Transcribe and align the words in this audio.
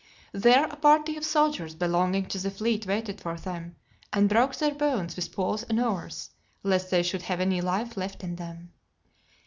There 0.31 0.63
a 0.65 0.77
party 0.77 1.15
of 1.15 1.23
soldiers 1.23 1.75
belonging 1.75 2.25
to 2.29 2.39
the 2.39 2.49
fleet 2.49 2.87
waited 2.87 3.21
for 3.21 3.37
them, 3.37 3.75
and 4.11 4.27
broke 4.27 4.55
their 4.55 4.73
bones 4.73 5.15
with 5.15 5.31
poles 5.31 5.61
and 5.61 5.79
oars, 5.79 6.31
lest 6.63 6.89
they 6.89 7.03
should 7.03 7.21
have 7.21 7.39
any 7.39 7.61
life 7.61 7.95
left 7.95 8.23
in 8.23 8.37
them. 8.37 8.71